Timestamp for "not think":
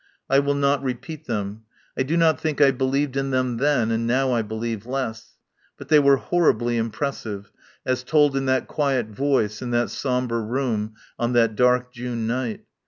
2.17-2.59